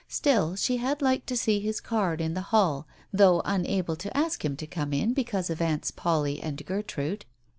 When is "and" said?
6.41-6.65